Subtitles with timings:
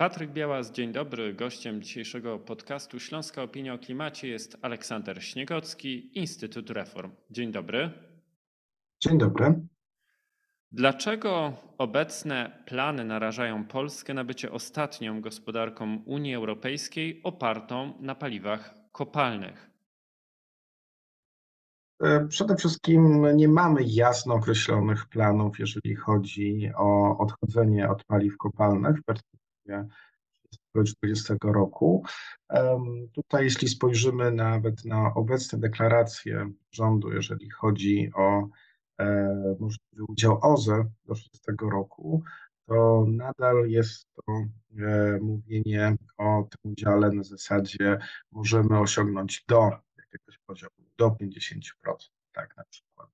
[0.00, 1.34] Patryk Białas, dzień dobry.
[1.34, 7.10] Gościem dzisiejszego podcastu Śląska Opinia o Klimacie jest Aleksander Śniegocki, Instytut Reform.
[7.30, 7.90] Dzień dobry.
[9.00, 9.54] Dzień dobry.
[10.72, 19.70] Dlaczego obecne plany narażają Polskę na bycie ostatnią gospodarką Unii Europejskiej opartą na paliwach kopalnych?
[22.02, 28.98] E, przede wszystkim nie mamy jasno określonych planów, jeżeli chodzi o odchodzenie od paliw kopalnych
[28.98, 29.39] w perspektywie
[30.74, 32.04] 2040 roku.
[33.12, 38.48] Tutaj, jeśli spojrzymy nawet na obecne deklaracje rządu, jeżeli chodzi o
[38.98, 39.06] e,
[39.60, 41.40] możliwy udział OZE do 30
[41.72, 42.22] roku,
[42.66, 44.32] to nadal jest to
[44.78, 47.98] e, mówienie o tym udziale na zasadzie
[48.32, 51.60] możemy osiągnąć do jakiegoś poziomu, do 50%,
[52.32, 53.08] tak na przykład.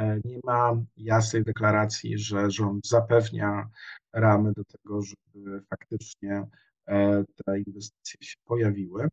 [0.00, 3.68] E, nie ma jasnej deklaracji, że rząd zapewnia
[4.12, 6.46] ramy do tego, żeby faktycznie
[6.88, 9.08] e, te inwestycje się pojawiły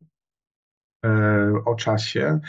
[1.66, 2.40] o czasie,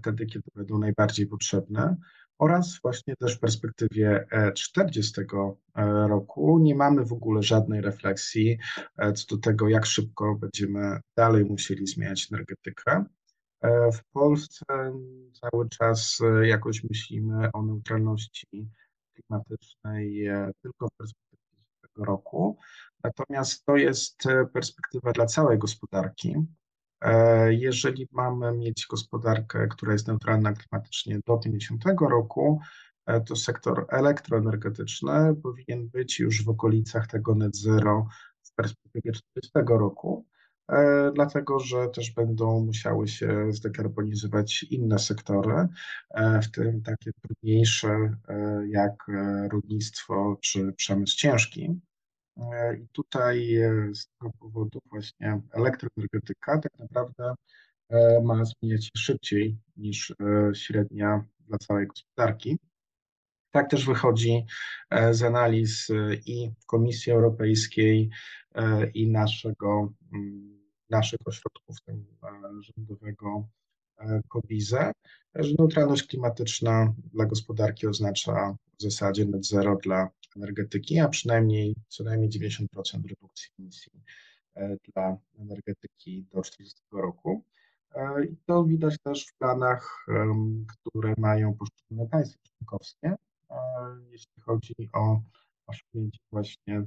[0.00, 1.96] wtedy, kiedy będą najbardziej potrzebne
[2.40, 5.24] oraz właśnie też w perspektywie 40 e,
[6.08, 8.58] roku nie mamy w ogóle żadnej refleksji
[8.98, 13.04] e, co do tego, jak szybko będziemy dalej musieli zmieniać energetykę.
[13.60, 14.64] E, w Polsce
[15.40, 18.68] cały czas jakoś myślimy o neutralności
[19.14, 20.28] klimatycznej
[20.62, 22.58] tylko w perspektywie tego roku.
[23.04, 24.22] Natomiast to jest
[24.52, 26.36] perspektywa dla całej gospodarki.
[27.00, 32.60] E, jeżeli mamy mieć gospodarkę, która jest neutralna klimatycznie do 50 roku,
[33.06, 38.06] e, to sektor elektroenergetyczny powinien być już w okolicach tego net zero
[38.42, 40.29] w perspektywie 40 roku, e,
[41.14, 45.68] dlatego że też będą musiały się zdekarbonizować inne sektory,
[46.42, 48.16] w tym takie trudniejsze
[48.68, 49.06] jak
[49.50, 51.80] rolnictwo czy przemysł ciężki.
[52.40, 57.34] E, I tutaj e, z tego powodu właśnie elektroenergetyka tak naprawdę
[57.88, 60.14] e, ma zmieniać się szybciej niż
[60.54, 62.58] średnia dla całej gospodarki.
[63.50, 64.46] Tak też wychodzi
[65.10, 65.88] z analiz
[66.26, 68.10] i Komisji Europejskiej,
[68.94, 70.59] i naszego, mm,
[70.90, 71.76] naszych ośrodków
[72.60, 73.48] rządowego
[74.28, 74.92] COBIZE,
[75.34, 82.04] że neutralność klimatyczna dla gospodarki oznacza w zasadzie net zero dla energetyki, a przynajmniej co
[82.04, 82.66] najmniej 90%
[83.08, 83.92] redukcji emisji
[84.54, 87.44] e, dla energetyki do 40 roku.
[87.94, 90.06] E, I to widać też w planach,
[90.68, 93.56] które mają poszczególne państwa członkowskie, e,
[94.10, 95.20] jeśli chodzi o
[95.66, 96.82] osiągnięcie właśnie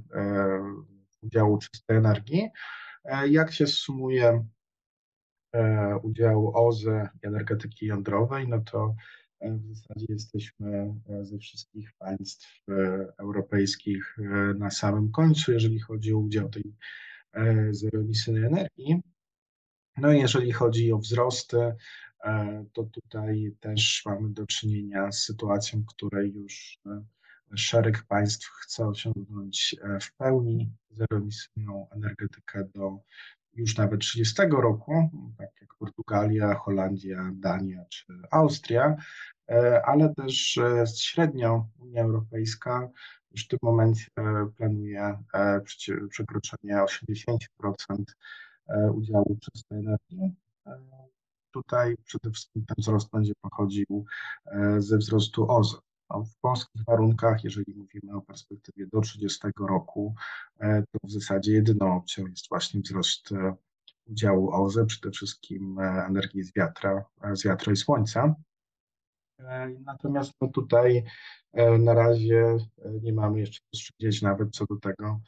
[1.22, 2.50] udziału czystej energii.
[3.28, 4.44] Jak się sumuje
[6.02, 8.94] udział OZE i energetyki jądrowej, no to
[9.40, 12.72] w zasadzie jesteśmy e, ze wszystkich państw e,
[13.18, 14.22] europejskich e,
[14.54, 16.74] na samym końcu, jeżeli chodzi o udział tej
[17.70, 19.02] zeroemisyjnej energii.
[19.96, 21.74] No i jeżeli chodzi o wzrosty,
[22.72, 26.78] to tutaj też mamy do czynienia z sytuacją, w której już
[27.56, 32.98] szereg państw chce osiągnąć w pełni zeroemisyjną energetykę do
[33.56, 38.96] już nawet 30 roku, tak jak Portugalia, Holandia, Dania czy Austria,
[39.50, 42.88] e, ale też e, średnio Unia Europejska
[43.30, 45.18] już w tym momencie e, planuje
[46.10, 47.36] przekroczenie 80%
[48.94, 50.34] udziału czystej energii.
[51.50, 54.04] Tutaj przede wszystkim ten wzrost będzie pochodził
[54.78, 55.78] ze wzrostu OZE.
[56.10, 60.14] W polskich warunkach, jeżeli mówimy o perspektywie do 30 roku,
[60.60, 63.54] e, to w zasadzie jedyną opcją jest właśnie wzrost e,
[64.06, 68.34] udziału OZE, przede wszystkim e, energii z wiatra, z wiatra i słońca.
[69.80, 71.04] Natomiast no tutaj
[71.78, 72.56] na razie
[73.02, 75.20] nie mamy jeszcze rozstrzygnięć nawet co do tego,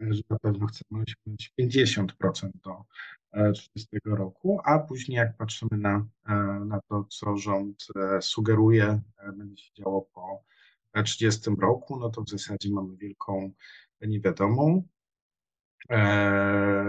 [0.00, 2.84] że na pewno chcemy osiągnąć 50% do
[3.52, 6.06] 30 roku, a później jak patrzymy na,
[6.66, 7.86] na to, co rząd
[8.20, 9.00] sugeruje,
[9.36, 10.44] będzie się działo po
[11.04, 13.50] 30 roku, no to w zasadzie mamy wielką
[14.00, 14.88] niewiadomą.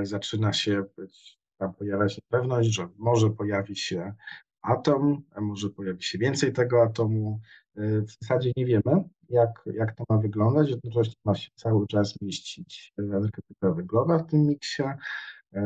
[0.03, 4.13] Zaczyna się być, tam pojawia się pewność, że może pojawi się
[4.61, 7.39] atom, może pojawi się więcej tego atomu.
[7.75, 10.69] W zasadzie nie wiemy, jak, jak to ma wyglądać.
[10.69, 14.83] Jednocześnie ma się cały czas mieścić energetyka węglowa w tym miksie.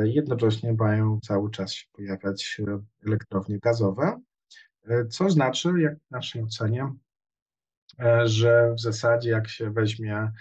[0.03, 2.61] Jednocześnie mają cały czas się pojawiać
[3.07, 4.21] elektrownie gazowe,
[5.09, 6.93] co znaczy, jak w naszej ocenie,
[8.25, 10.31] że w zasadzie jak się weźmie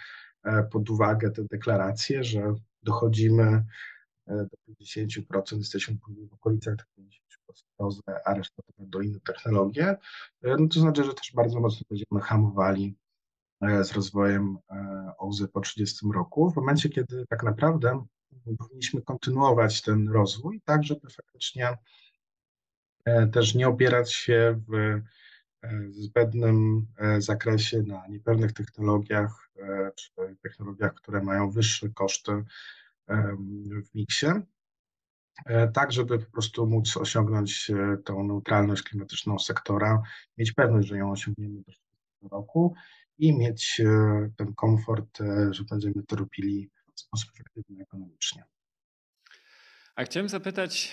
[0.70, 3.64] pod uwagę te deklaracje, że dochodzimy
[4.26, 5.96] do 50%, jesteśmy
[6.30, 6.74] w okolicach
[7.80, 7.90] 50%,
[8.24, 9.96] a reszta to będą inne technologie,
[10.42, 12.96] no to znaczy, że też bardzo mocno będziemy hamowali
[13.82, 14.58] z rozwojem
[15.18, 18.04] OZE po 30 roku, w momencie, kiedy tak naprawdę
[18.58, 21.78] powinniśmy kontynuować ten rozwój, tak żeby faktycznie
[23.32, 25.00] też nie opierać się w
[25.90, 26.86] zbędnym
[27.18, 29.50] zakresie na niepewnych technologiach
[29.96, 30.10] czy
[30.42, 32.44] technologiach, które mają wyższe koszty
[33.84, 34.26] w miksie.
[35.46, 40.02] E, tak żeby po prostu móc osiągnąć e, tą neutralność klimatyczną sektora,
[40.38, 41.82] mieć pewność, że ją osiągniemy do 40
[42.30, 42.74] roku
[43.18, 45.18] i mieć e, ten komfort,
[45.50, 48.44] że będziemy to robili w sposób efektywny ekonomicznie.
[49.96, 50.92] A chciałem zapytać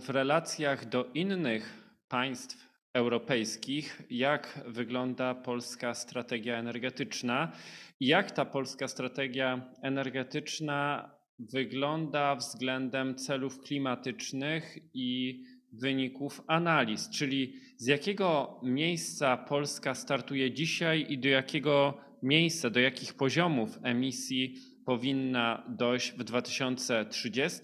[0.00, 7.52] w relacjach do innych państw europejskich, jak wygląda polska strategia energetyczna
[8.00, 15.42] i jak ta polska strategia energetyczna wygląda względem celów klimatycznych i
[15.72, 23.14] wyników analiz, czyli z jakiego miejsca Polska startuje dzisiaj i do jakiego miejsca, do jakich
[23.14, 24.54] poziomów emisji
[24.84, 27.60] powinna dojść w 2030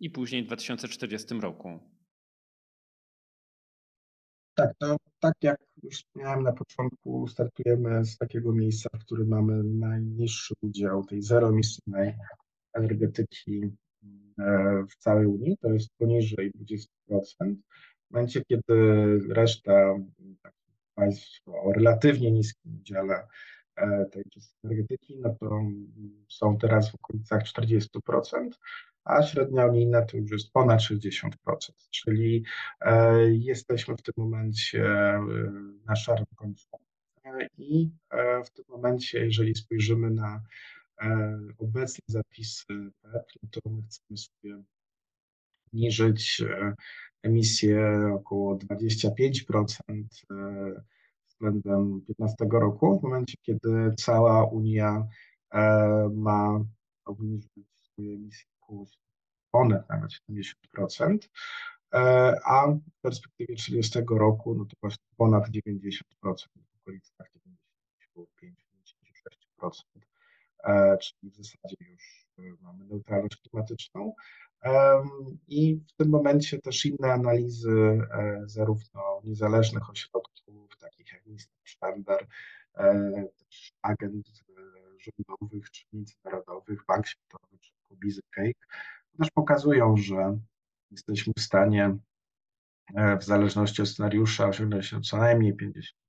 [0.00, 1.80] i później 2040 roku.
[4.54, 9.64] Tak, to tak jak już wspomniałem na początku, startujemy z takiego miejsca, w którym mamy
[9.64, 12.14] najniższy udział tej zeroemisyjnej
[12.72, 13.70] energetyki
[14.90, 16.86] w całej Unii, to jest poniżej 20%.
[18.10, 18.74] W momencie, kiedy
[19.28, 19.94] reszta
[20.94, 23.26] państw o relatywnie niskim udziale
[23.76, 24.24] e, tej
[24.64, 25.60] energetyki, no to
[26.28, 27.88] są teraz w okolicach 40%,
[29.04, 31.30] a średnia unijna to już jest ponad 60%,
[31.90, 32.44] czyli
[32.80, 34.84] e, jesteśmy w tym momencie
[35.86, 36.68] na szarym końcu.
[37.58, 37.90] I
[38.44, 40.40] w tym momencie, jeżeli spojrzymy na
[40.83, 40.83] E,
[41.58, 42.64] obecne zapisy
[43.02, 44.62] PEP, no to my chcemy sobie
[45.66, 46.74] obniżyć e,
[47.22, 50.82] emisję około 25% e,
[51.28, 55.06] względem 2015 roku, w momencie kiedy cała Unia
[56.12, 56.60] ma
[57.04, 58.86] obniżyć swoje emisje około
[59.50, 61.18] ponad nawet 70%,
[62.44, 67.30] a w perspektywie 30 roku no to właśnie ponad 90%, w okolicach
[68.16, 69.93] 95-96%.
[70.64, 74.14] E, czyli w zasadzie już e, mamy neutralność klimatyczną.
[75.48, 82.26] I w tym momencie też inne analizy, e, zarówno niezależnych ośrodków, takich jak Minister Stender,
[83.38, 84.26] też agent
[84.98, 88.66] rządowych czy międzynarodowych, Bank Światowy czy Cobizy Cake,
[89.18, 90.38] też pokazują, że
[90.90, 91.96] jesteśmy w stanie
[93.20, 95.56] w zależności od scenariusza osiągnąć co najmniej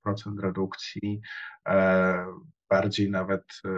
[0.06, 1.20] 50% redukcji
[2.68, 3.68] bardziej nawet e,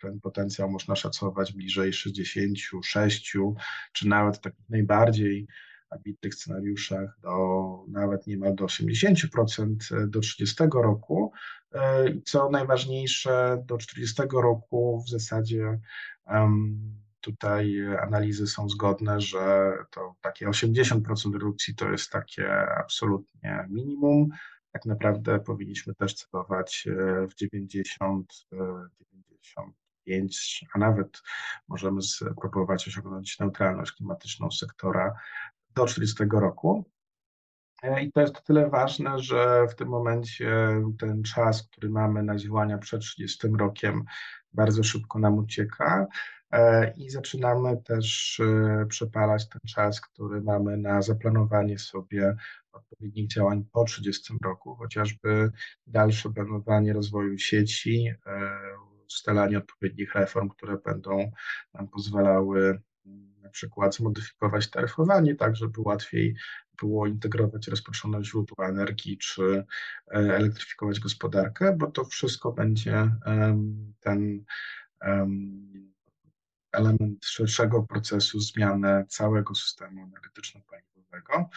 [0.00, 3.36] ten potencjał można szacować bliżej 66,
[3.92, 5.46] czy nawet takich najbardziej
[5.90, 11.32] ambitnych scenariuszach do nawet niemal do 80% e, do 30 roku.
[11.74, 15.78] E, co najważniejsze, do 40 roku w zasadzie
[17.20, 24.28] tutaj analizy są zgodne, że to takie 80% redukcji to jest takie absolutnie minimum
[24.72, 28.46] tak naprawdę powinniśmy też celować e, w 90,
[29.00, 31.22] 95, e, a nawet
[31.68, 35.14] możemy spróbować osiągnąć neutralność klimatyczną sektora
[35.74, 36.84] do 30 roku.
[37.82, 42.22] E, I to jest o tyle ważne, że w tym momencie ten czas, który mamy
[42.22, 44.04] na działania przed 30 rokiem,
[44.52, 46.06] bardzo szybko nam ucieka
[46.96, 48.40] i zaczynamy też
[48.88, 52.36] przepalać ten czas, który mamy na zaplanowanie sobie
[52.72, 55.50] odpowiednich działań po 30 roku, chociażby
[55.86, 58.50] dalsze planowanie rozwoju sieci, e,
[59.06, 61.30] ustalanie odpowiednich reform, które będą
[61.74, 62.80] nam pozwalały
[63.42, 66.34] na przykład zmodyfikować taryfowanie, tak żeby łatwiej
[66.80, 69.64] było integrować rozproszone źródła energii czy e,
[70.14, 73.10] elektryfikować gospodarkę, bo to wszystko będzie
[74.00, 74.44] ten
[76.72, 81.48] element szerszego procesu zmiany całego systemu energetyczno-paliwowego.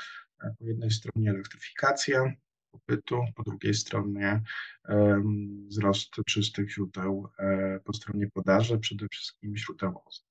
[0.59, 2.33] Po jednej stronie elektryfikacja
[2.71, 4.41] popytu, po drugiej stronie
[5.67, 10.23] wzrost czystych źródeł, e, po stronie podaży, przede wszystkim źródeł OZE.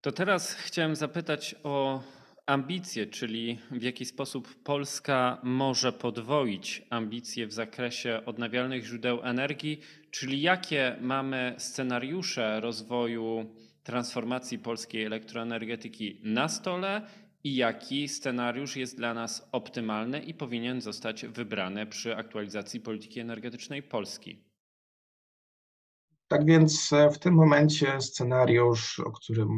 [0.00, 2.02] To teraz chciałem zapytać o
[2.46, 10.42] ambicje, czyli w jaki sposób Polska może podwoić ambicje w zakresie odnawialnych źródeł energii, czyli
[10.42, 17.02] jakie mamy scenariusze rozwoju transformacji polskiej elektroenergetyki na stole
[17.44, 23.82] i jaki scenariusz jest dla nas optymalny i powinien zostać wybrany przy aktualizacji polityki energetycznej
[23.82, 24.43] Polski.
[26.28, 29.48] Tak więc e, w tym momencie scenariusz, o którym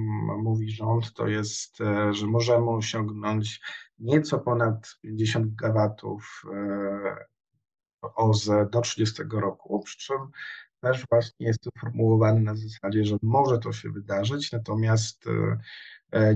[0.43, 3.61] mówi rząd, to jest, e, że możemy osiągnąć
[3.99, 7.27] nieco ponad 50 gigawatów e,
[8.03, 10.17] OZE do 30 roku, przy czym
[10.81, 15.25] też właśnie jest to formułowane na zasadzie, że może to się wydarzyć, natomiast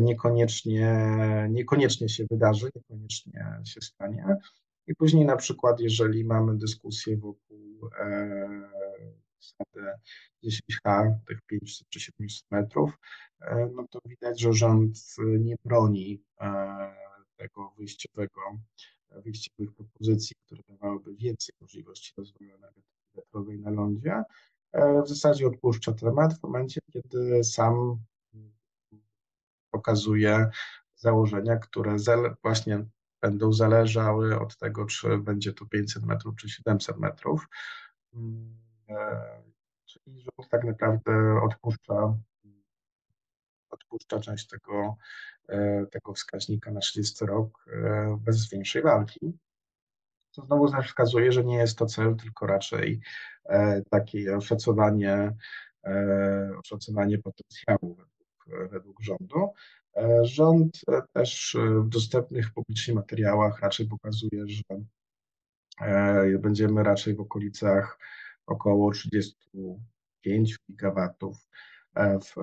[0.00, 1.06] niekoniecznie,
[1.50, 4.36] niekoniecznie się wydarzy, niekoniecznie się stanie.
[4.86, 7.90] I później na przykład, jeżeli mamy dyskusję wokół
[9.40, 9.92] zasady
[10.44, 12.98] 10H, tych 500 czy 700 metrów,
[13.74, 14.98] no to widać, że rząd
[15.38, 16.22] nie broni
[17.36, 18.40] tego wyjściowego,
[19.10, 24.22] wyjściowych propozycji, które dawałyby więcej możliwości rozwoju energetyki wiatrowej na lądzie.
[25.04, 27.98] W zasadzie odpuszcza temat w momencie, kiedy sam
[29.70, 30.50] pokazuje
[30.94, 31.96] założenia, które
[32.42, 32.84] właśnie
[33.22, 37.48] będą zależały od tego, czy będzie to 500 metrów, czy 700 metrów.
[39.84, 42.18] Czyli rząd tak naprawdę odpuszcza,
[43.70, 44.96] odpuszcza część tego,
[45.90, 47.64] tego wskaźnika na 30 rok
[48.18, 49.38] bez większej walki.
[50.34, 53.00] To znowu też wskazuje, że nie jest to cel, tylko raczej
[53.90, 55.36] takie oszacowanie,
[56.58, 59.52] oszacowanie potencjału według, według rządu.
[60.22, 60.80] Rząd
[61.12, 64.62] też w dostępnych publicznie materiałach raczej pokazuje, że
[66.38, 67.98] będziemy raczej w okolicach
[68.50, 71.36] około 35 gigawatów
[71.96, 72.34] w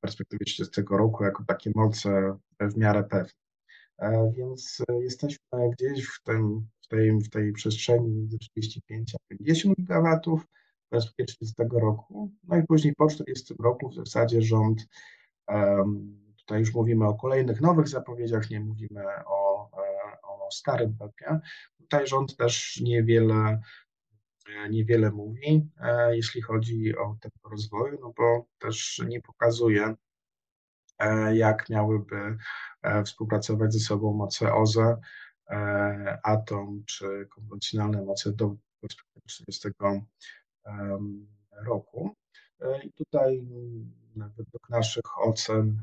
[0.00, 4.32] perspektywie 30 roku jako takie moce w miarę pewne.
[4.36, 10.46] Więc jesteśmy gdzieś w, tym, w, tej, w tej przestrzeni między 35 a 50 gigawatów
[10.86, 12.30] w perspektywie 30 roku.
[12.44, 14.86] No i później po 40 roku w zasadzie rząd
[16.46, 21.40] Tutaj już mówimy o kolejnych nowych zapowiedziach, nie mówimy o, e, o starym PEP-ie.
[21.78, 23.60] Tutaj rząd też niewiele, e,
[24.70, 29.94] niewiele mówi, e, jeśli chodzi o tempo rozwoju, no bo też nie pokazuje,
[31.32, 32.36] jak miałyby
[33.04, 34.96] współpracować ze sobą moce OZE,
[36.22, 39.68] Atom czy konwencjonalne moce do 2040
[41.64, 42.16] roku.
[42.84, 43.46] I tutaj
[44.36, 45.82] według naszych ocen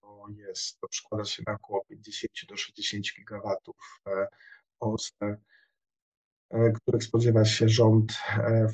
[0.00, 4.00] to jest, to przekłada się na około 50 do 60 gigawatów
[4.78, 5.36] Polsce,
[6.74, 8.12] których spodziewa się rząd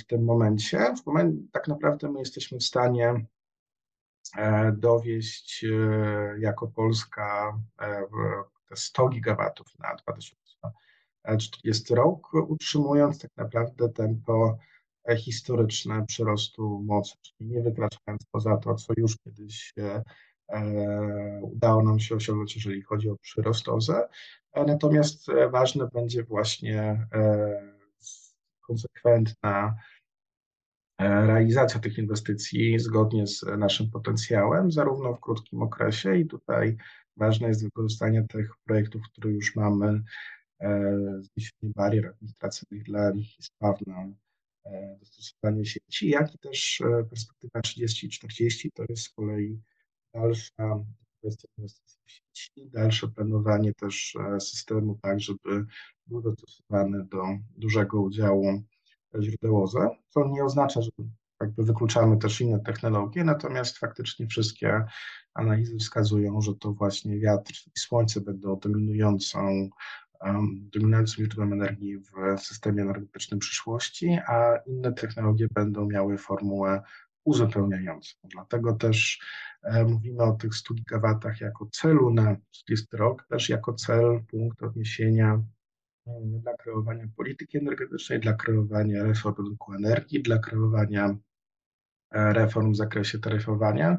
[0.00, 0.94] w tym momencie.
[1.02, 3.26] W momencie tak naprawdę my jesteśmy w stanie
[4.72, 5.64] dowieść
[6.38, 7.58] jako Polska
[8.68, 14.58] te 100 gigawatów na 2040 rok, utrzymując tak naprawdę tempo
[15.16, 20.02] historyczne przyrostu mocy, czyli nie wykraczając poza to, co już kiedyś e,
[21.42, 23.98] udało nam się osiągnąć, jeżeli chodzi o przyrost OZE.
[23.98, 24.08] E,
[24.54, 27.06] natomiast e, ważne będzie właśnie
[28.60, 29.76] konsekwentna
[31.00, 36.16] realizacja tych inwestycji zgodnie z naszym potencjałem, zarówno w krótkim okresie.
[36.16, 36.76] I tutaj
[37.16, 40.02] ważne jest wykorzystanie tych projektów, które już mamy,
[41.20, 44.12] zniesienie barier administracyjnych dla nich i sprawne
[44.64, 49.60] E, dostosowanie sieci, jak i też e, perspektywa 30-40 to jest z kolei
[50.14, 50.84] dalsza
[51.20, 55.66] kwestia inwestycji w sieci, dalsze planowanie też e, systemu tak, żeby
[56.06, 57.22] był dostosowany do
[57.56, 58.62] dużego udziału
[59.20, 60.90] źródeł OZE, co nie oznacza, że
[61.40, 64.84] jakby wykluczamy też inne technologie, natomiast faktycznie wszystkie
[65.34, 69.70] analizy wskazują, że to właśnie wiatr i słońce będą dominującą
[70.72, 76.82] dominującym źródłem energii w systemie energetycznym przyszłości, a inne technologie będą miały formułę
[77.24, 78.16] uzupełniającą.
[78.24, 79.20] Dlatego też
[79.62, 84.62] e, mówimy o tych 100 gigawatach jako celu na 30 rok, też jako cel, punkt
[84.62, 85.42] odniesienia
[86.42, 91.16] dla kreowania polityki energetycznej, dla kreowania reform rynku energii, dla kreowania
[92.10, 93.98] e, reform w zakresie taryfowania,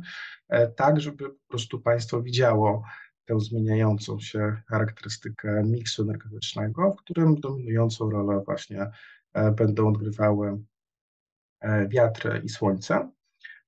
[0.49, 2.83] e, tak żeby po prostu państwo widziało
[3.25, 8.91] tę zmieniającą się charakterystykę miksu energetycznego, w którym dominującą rolę właśnie
[9.55, 10.63] będą odgrywały
[11.61, 13.11] e, wiatry i słońce.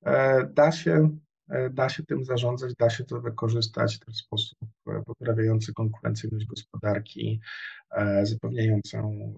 [0.06, 1.18] E, da się,
[1.72, 4.60] da się tym zarządzać, da się to wykorzystać w sposób
[5.06, 7.42] poprawiający konkurencyjność gospodarki,
[8.24, 9.34] zapewniającą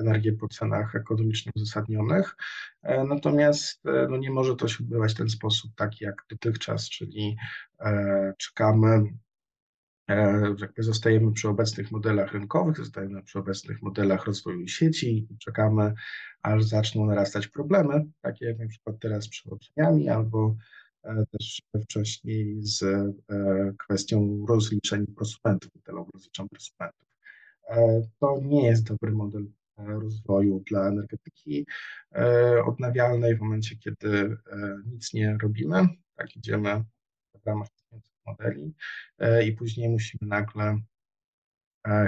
[0.00, 2.36] energię po cenach ekonomicznie uzasadnionych.
[2.82, 6.88] E, natomiast e, no nie może to się odbywać w ten sposób, taki jak dotychczas,
[6.88, 7.36] czyli
[7.80, 9.02] e, czekamy,
[10.60, 15.94] jakby zostajemy przy obecnych modelach rynkowych, zostajemy przy obecnych modelach rozwoju sieci i czekamy,
[16.42, 20.56] aż zaczną narastać problemy, takie jak na przykład teraz z przełączeniami albo
[21.30, 22.84] też wcześniej z
[23.78, 27.08] kwestią rozliczeń prosumentów, rozliczeń prosumentów.
[28.20, 29.46] To nie jest dobry model
[29.86, 31.66] rozwoju dla energetyki
[32.14, 34.36] e, odnawialnej w momencie, kiedy e,
[34.86, 36.84] nic nie robimy, tak idziemy
[37.42, 37.68] w ramach
[38.26, 38.74] modeli
[39.18, 40.78] e, i później musimy nagle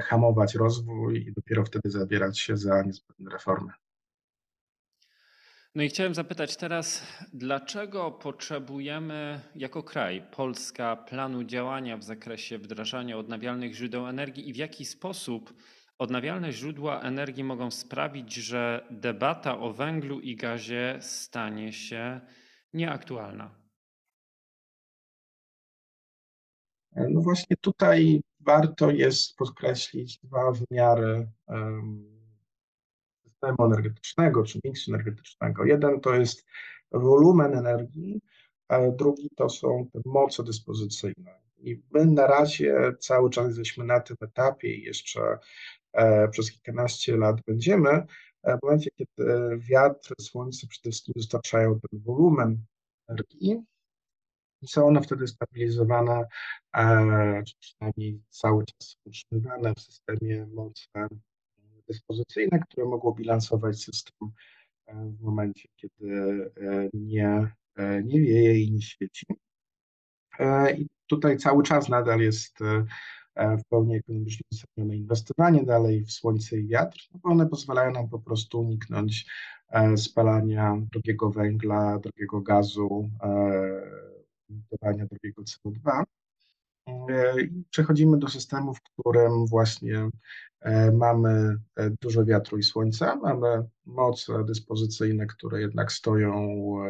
[0.02, 3.73] hamować rozwój i dopiero wtedy zabierać się za niezbędne reformy.
[5.75, 13.19] No i chciałem zapytać teraz, dlaczego potrzebujemy jako kraj, Polska, planu działania w zakresie wdrażania
[13.19, 15.54] odnawialnych źródeł energii i w jaki sposób
[15.99, 22.21] odnawialne źródła energii mogą sprawić, że debata o węglu i gazie stanie się
[22.73, 23.62] nieaktualna?
[26.97, 31.29] No właśnie tutaj warto jest podkreślić dwa wymiary
[33.25, 35.65] systemu energetycznego czy miksu energetycznego.
[35.65, 36.47] Jeden to jest
[36.93, 38.21] wolumen energii,
[38.99, 41.43] drugi to są te moce dyspozycyjne.
[41.59, 45.39] I my na razie cały czas jesteśmy na tym etapie i jeszcze
[45.93, 47.91] e, przez kilkanaście lat będziemy,
[48.43, 52.59] e, w momencie, kiedy wiatr, słońce przede wszystkim dostarczają ten wolumen
[53.09, 53.63] energii,
[54.66, 56.25] są one wtedy stabilizowane,
[56.76, 61.09] e, czy przynajmniej cały czas utrzymywane w systemie moce
[61.88, 64.31] dyspozycyjne, które mogło bilansować system
[64.87, 66.11] e, w momencie, kiedy
[66.61, 67.52] e, nie,
[68.04, 69.26] nie wieje i nie świeci.
[70.76, 72.59] I tutaj cały czas nadal jest
[73.37, 78.09] w pełni ekonomicznie uzasadnione inwestowanie dalej w słońce i wiatr, no bo one pozwalają nam
[78.09, 79.26] po prostu uniknąć
[79.97, 83.11] spalania drogiego węgla, drogiego gazu,
[84.53, 86.05] emitowania drugiego CO2.
[86.89, 87.35] E,
[87.71, 90.09] przechodzimy do systemu, w którym właśnie
[90.61, 96.33] e, mamy e, dużo wiatru i słońca, mamy moce dyspozycyjne, które jednak stoją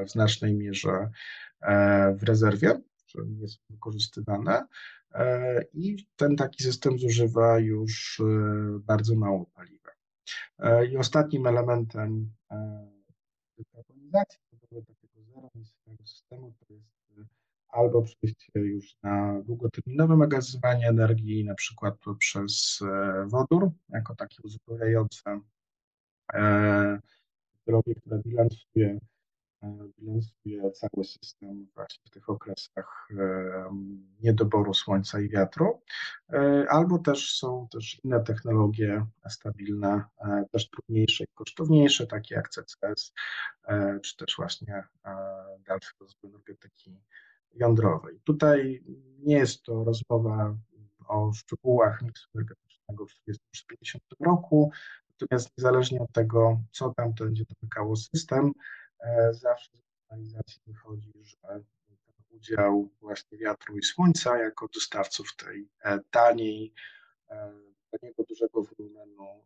[0.07, 1.11] w znacznej mierze
[2.16, 4.66] w rezerwie, że nie są wykorzystywane
[5.73, 8.23] i ten taki system zużywa już
[8.81, 9.90] bardzo mało paliwa.
[10.90, 12.33] I ostatnim elementem
[13.59, 14.83] dekarbonizacji, takiego
[15.35, 16.91] zeroemisyjnego systemu, to jest
[17.72, 25.40] albo przejście już na długoterminowe magazynowanie energii, na przykład przez e, wodór, jako takie uzupełniające
[27.52, 28.98] technologię, która bilansuje,
[29.62, 33.70] e, bilansuje cały system właśnie w tych okresach e,
[34.20, 35.82] niedoboru słońca i wiatru,
[36.68, 40.04] albo też są też inne technologie stabilne,
[40.50, 43.12] też trudniejsze i kosztowniejsze, takie jak CCS,
[44.02, 44.85] czy też właśnie
[45.66, 47.00] dalszy rozwój energetyki
[47.54, 48.20] jądrowej.
[48.24, 48.82] Tutaj
[49.18, 50.56] nie jest to rozmowa
[51.08, 54.70] o szczegółach miksu energetycznego w 2050 roku,
[55.10, 58.52] natomiast niezależnie od tego, co tam będzie domykało system,
[59.00, 61.64] e, zawsze z analizacji wychodzi, że ten
[62.30, 66.74] udział właśnie wiatru i słońca jako dostawców tej e, taniej,
[67.30, 67.52] e,
[67.90, 69.44] taniego, dużego wolumenu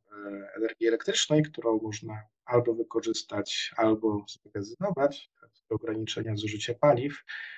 [0.57, 5.31] energii elektrycznej, którą można albo wykorzystać, albo zmagazynować,
[5.69, 7.56] ograniczenia zużycia paliw, E,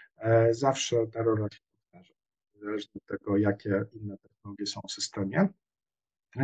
[0.50, 2.14] zawsze ta rola się powtarza,
[2.54, 5.48] niezależnie od tego, jakie inne technologie są w systemie.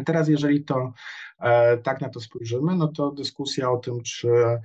[0.07, 0.93] Teraz, jeżeli to
[1.39, 4.61] e, tak na to spojrzymy, no to dyskusja o tym, czy e,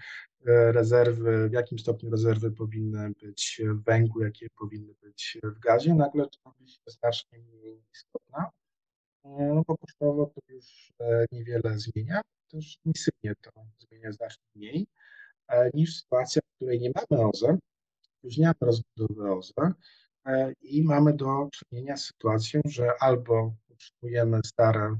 [0.71, 6.27] rezerwy, w jakim stopniu rezerwy powinny być w węglu, jakie powinny być w gazie, nagle
[6.45, 8.49] robi się znacznie mniej istotna.
[9.23, 10.93] No bo kosztowo to już
[11.31, 14.87] niewiele zmienia, też emisyjnie to zmienia znacznie mniej
[15.73, 17.57] niż sytuacja, w której nie mamy OZE,
[18.19, 19.73] opóźniamy rozbudowę OZE
[20.25, 24.95] e, i mamy do czynienia z sytuacją, że albo utrzymujemy stare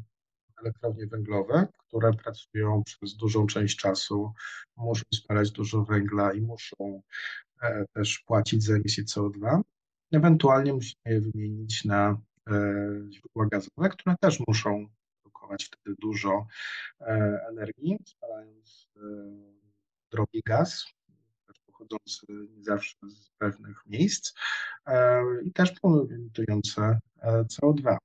[0.61, 4.33] elektrownie węglowe, które pracują przez dużą część czasu,
[4.77, 7.01] muszą spalać dużo węgla i muszą
[7.61, 9.61] e, też płacić za emisję CO2.
[10.11, 12.53] Ewentualnie musimy je wymienić na e,
[13.11, 14.87] źródła gazowe, które też muszą
[15.21, 16.47] produkować wtedy dużo
[17.49, 18.89] energii, spalając
[20.11, 20.85] drogi gaz,
[22.29, 24.33] nie zawsze z pewnych miejsc
[24.85, 25.73] e, i też
[26.11, 27.97] emitujące e, CO2.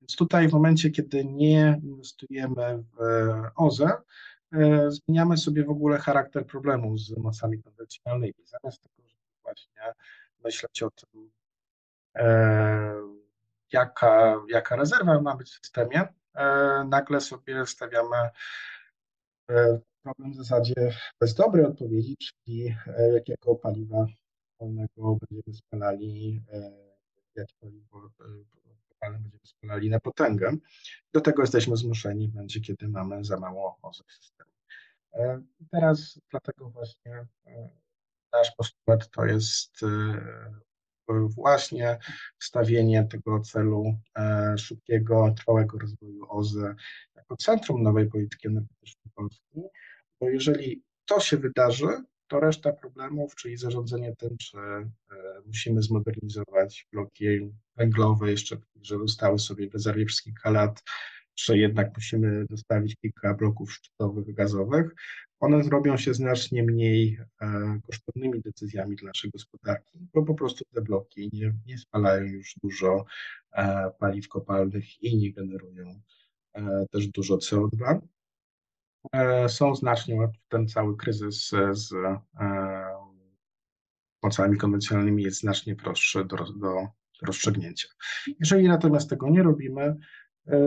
[0.00, 2.98] Więc tutaj w momencie, kiedy nie inwestujemy w
[3.56, 3.92] OZE,
[4.52, 8.34] e, zmieniamy sobie w ogóle charakter problemu z mocami konwencjonalnymi.
[8.44, 9.82] Zamiast tego, żeby właśnie
[10.44, 11.30] myśleć o tym,
[13.72, 16.08] jaka, jaka rezerwa ma być w systemie,
[16.88, 18.16] nagle sobie stawiamy
[20.06, 20.74] problem w zasadzie
[21.20, 24.06] bez dobrej odpowiedzi, czyli e, jakiego paliwa
[24.60, 26.72] wolnego będziemy spalali, e,
[27.34, 28.10] jakie paliwo
[28.88, 30.56] kopalne będziemy spalali na potęgę.
[31.12, 34.50] Do tego jesteśmy zmuszeni w momencie, kiedy mamy za mało OZE w systemie.
[35.12, 37.26] E, teraz dlatego właśnie
[38.32, 39.80] nasz postulat to jest
[41.08, 41.98] właśnie
[42.38, 43.84] stawienie tego celu
[44.56, 46.74] szybkiego, trwałego rozwoju OZE
[47.14, 49.60] jako centrum nowej polityki energetycznej Polski,
[50.20, 51.88] bo jeżeli to się wydarzy,
[52.28, 54.86] to reszta problemów, czyli zarządzanie że e,
[55.46, 57.26] musimy zmodernizować bloki
[57.76, 60.82] węglowe jeszcze, że zostały sobie w rezerwie przez kilka lat
[61.36, 64.94] że jednak musimy dostawić kilka bloków szczytowych gazowych,
[65.40, 70.82] one zrobią się znacznie mniej e, kosztownymi decyzjami dla naszej gospodarki, bo po prostu te
[70.82, 73.04] bloki nie, nie spalają już dużo
[73.52, 76.00] e, paliw kopalnych i nie generują
[76.90, 78.00] też dużo CO2.
[79.48, 81.94] Są znacznie, ten cały kryzys z
[84.22, 86.88] mocami konwencjonalnymi jest znacznie prostszy do, do
[87.22, 87.88] rozstrzygnięcia.
[88.40, 89.96] Jeżeli natomiast tego nie robimy,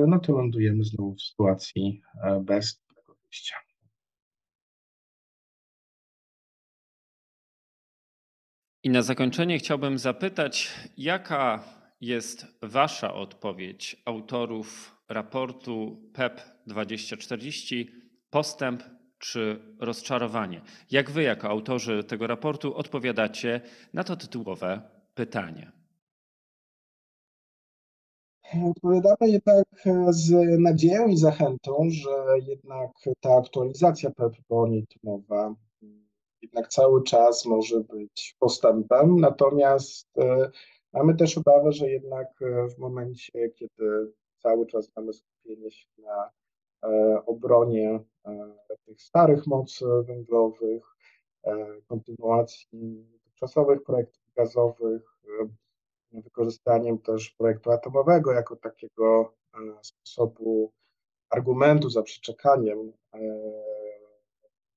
[0.07, 2.01] no to lądujemy znowu w sytuacji
[2.41, 3.55] bez tego wyjścia.
[8.83, 11.63] I na zakończenie chciałbym zapytać, jaka
[12.01, 17.98] jest Wasza odpowiedź autorów raportu PEP 2040
[18.29, 18.83] postęp
[19.19, 20.61] czy rozczarowanie?
[20.91, 23.61] Jak Wy, jako autorzy tego raportu, odpowiadacie
[23.93, 24.81] na to tytułowe
[25.13, 25.71] pytanie?
[28.69, 29.65] Odpowiadamy jednak
[30.09, 32.09] z nadzieją i zachętą, że
[32.47, 35.55] jednak ta aktualizacja PEP, bo o niej tu mowa,
[36.41, 39.19] jednak cały czas może być postępem.
[39.19, 40.51] Natomiast e,
[40.93, 46.25] mamy też obawę, że jednak e, w momencie, kiedy cały czas mamy skupienie się na
[46.25, 46.29] e,
[47.25, 47.99] obronie
[48.85, 50.83] tych starych mocy węglowych,
[51.87, 55.01] kontynuacji dotychczasowych projektów gazowych,
[56.11, 59.33] wykorzystaniem też projektu atomowego jako takiego
[59.81, 60.71] sposobu
[61.29, 62.93] argumentu za przeczekaniem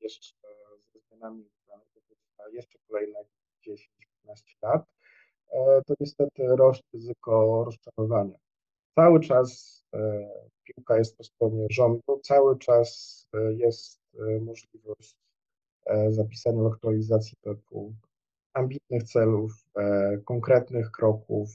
[0.01, 0.35] jeszcze
[1.23, 1.51] nami
[2.53, 3.19] jeszcze kolejne
[3.69, 3.79] 10-15
[4.63, 4.85] lat,
[5.53, 8.39] e, to niestety rośnie ryzyko rozczarowania.
[8.95, 10.29] Cały czas e,
[10.65, 14.03] piłka jest po stronie rządu, cały czas e, jest
[14.41, 15.17] możliwość
[16.09, 17.95] zapisania aktualizacji PEP-u,
[18.55, 19.53] ambitnych celów,
[20.25, 21.49] konkretnych kroków,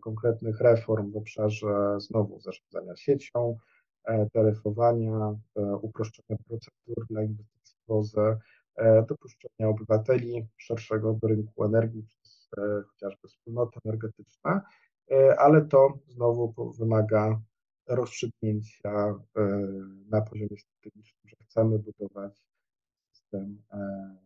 [0.00, 3.58] konkretnych reform w obszarze znowu zarządzania siecią,
[4.32, 5.38] taryfowania,
[5.82, 8.38] uproszczenia procedur dla inwestycji w OZE,
[8.76, 14.60] E, dopuszczenia obywateli szerszego do rynku energii przez e, chociażby wspólnoty energetyczne, e,
[15.38, 17.40] ale to znowu wymaga
[17.86, 19.14] rozstrzygnięcia
[20.10, 22.42] na poziomie strategicznym, że chcemy budować
[23.12, 23.62] system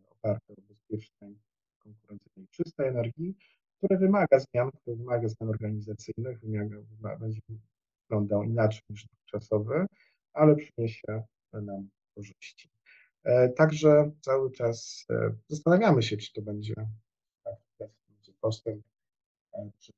[0.09, 1.39] oparty o bezpiecznej,
[1.79, 3.35] konkurencyjnej, czystej energii,
[3.77, 7.41] który wymaga zmian, który wymaga zmian organizacyjnych, wymaga, będzie
[8.09, 9.85] wyglądał inaczej niż dotychczasowy,
[10.33, 12.69] ale przyniesie nam korzyści.
[13.23, 16.73] E, także cały czas e, zastanawiamy się, czy to będzie
[17.43, 17.89] tak,
[18.41, 18.83] postęp
[19.53, 19.93] e, czy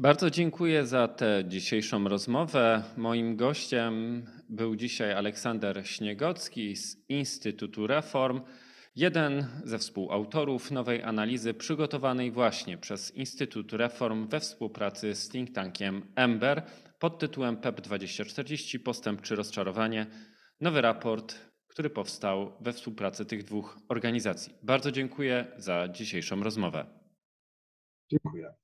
[0.00, 2.82] Bardzo dziękuję za tę dzisiejszą rozmowę.
[2.96, 8.40] Moim gościem był dzisiaj Aleksander Śniegocki z Instytutu Reform,
[8.96, 16.12] jeden ze współautorów nowej analizy przygotowanej właśnie przez Instytut Reform we współpracy z think tankiem
[16.16, 16.62] Ember
[16.98, 20.06] pod tytułem PEP 2040 Postęp czy rozczarowanie.
[20.60, 21.34] Nowy raport,
[21.66, 24.54] który powstał we współpracy tych dwóch organizacji.
[24.62, 26.86] Bardzo dziękuję za dzisiejszą rozmowę.
[28.10, 28.54] Dziękuję.